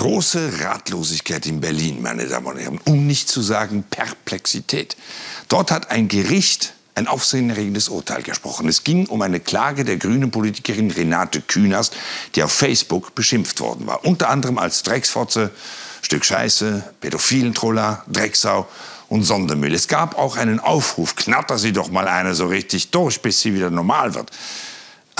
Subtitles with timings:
[0.00, 4.96] Große Ratlosigkeit in Berlin, meine Damen und Herren, um nicht zu sagen Perplexität.
[5.48, 8.66] Dort hat ein Gericht ein aufsehenerregendes Urteil gesprochen.
[8.66, 11.94] Es ging um eine Klage der grünen Politikerin Renate Künast,
[12.34, 14.02] die auf Facebook beschimpft worden war.
[14.06, 15.50] Unter anderem als Drecksfotze,
[16.00, 18.66] Stück Scheiße, Pädophilentroller, Drecksau
[19.10, 19.74] und Sondermüll.
[19.74, 23.54] Es gab auch einen Aufruf, knatter sie doch mal eine so richtig durch, bis sie
[23.54, 24.30] wieder normal wird.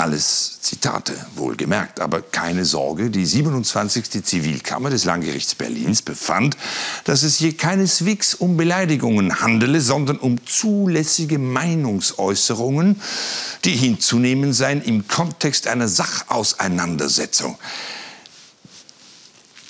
[0.01, 4.25] Alles Zitate, wohlgemerkt, aber keine Sorge, die 27.
[4.25, 6.57] Zivilkammer des Landgerichts Berlins befand,
[7.03, 12.99] dass es hier keineswegs um Beleidigungen handele, sondern um zulässige Meinungsäußerungen,
[13.63, 17.59] die hinzunehmen seien im Kontext einer Sachauseinandersetzung.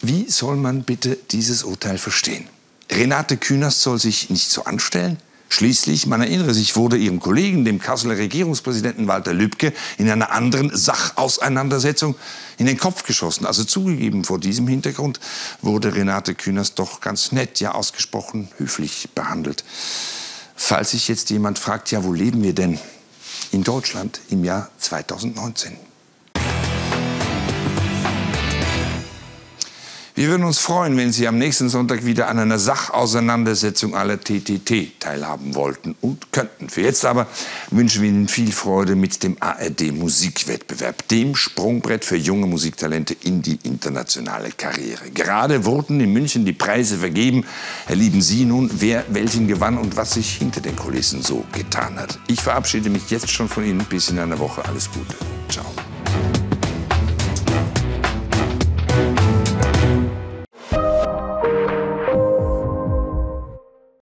[0.01, 2.47] Wie soll man bitte dieses Urteil verstehen?
[2.89, 5.17] Renate Künast soll sich nicht so anstellen?
[5.51, 10.73] Schließlich, man erinnere sich, wurde ihrem Kollegen, dem Kasseler Regierungspräsidenten Walter Lübcke, in einer anderen
[10.73, 12.15] Sachauseinandersetzung
[12.57, 13.45] in den Kopf geschossen.
[13.45, 15.19] Also zugegeben, vor diesem Hintergrund
[15.61, 19.65] wurde Renate Künast doch ganz nett, ja ausgesprochen höflich behandelt.
[20.55, 22.79] Falls sich jetzt jemand fragt, ja, wo leben wir denn?
[23.51, 25.90] In Deutschland im Jahr 2019.
[30.13, 34.99] Wir würden uns freuen, wenn Sie am nächsten Sonntag wieder an einer Sachauseinandersetzung aller TTT
[34.99, 36.67] teilhaben wollten und könnten.
[36.67, 37.27] Für jetzt aber
[37.69, 43.41] wünschen wir Ihnen viel Freude mit dem ARD Musikwettbewerb, dem Sprungbrett für junge Musiktalente in
[43.41, 45.11] die internationale Karriere.
[45.11, 47.45] Gerade wurden in München die Preise vergeben.
[47.87, 52.19] Erleben Sie nun, wer welchen gewann und was sich hinter den Kulissen so getan hat.
[52.27, 53.85] Ich verabschiede mich jetzt schon von Ihnen.
[53.85, 54.63] Bis in einer Woche.
[54.65, 55.15] Alles Gute.
[55.49, 55.65] Ciao.